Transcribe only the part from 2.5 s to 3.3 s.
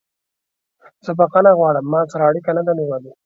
نه ده نیولې.